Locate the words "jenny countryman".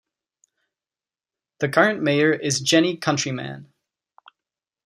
2.59-3.71